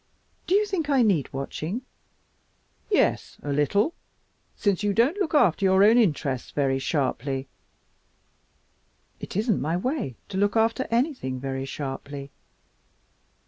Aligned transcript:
"Do 0.47 0.55
you 0.55 0.65
think 0.65 0.89
I 0.89 1.03
need 1.03 1.31
watching?" 1.31 1.83
"Yes, 2.89 3.37
a 3.43 3.53
little, 3.53 3.93
since 4.55 4.81
you 4.81 4.95
don't 4.95 5.19
look 5.19 5.35
after 5.35 5.63
your 5.63 5.83
own 5.83 5.99
interests 5.99 6.49
very 6.49 6.79
sharply." 6.79 7.47
"It 9.19 9.35
isn't 9.35 9.61
my 9.61 9.77
way 9.77 10.15
to 10.29 10.39
look 10.39 10.57
after 10.57 10.87
anything 10.89 11.39
very 11.39 11.65
sharply." 11.65 12.31